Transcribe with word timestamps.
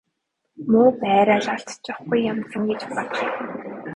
Муу 0.71 0.89
байраа 1.01 1.39
л 1.45 1.51
алдчихгүй 1.55 2.19
юмсан 2.31 2.61
гэж 2.69 2.81
бодох 2.91 3.17
юм. 3.27 3.35